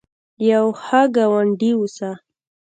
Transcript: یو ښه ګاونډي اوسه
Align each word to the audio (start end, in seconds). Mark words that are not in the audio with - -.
یو 0.49 0.65
ښه 0.83 1.01
ګاونډي 1.15 1.71
اوسه 1.77 2.11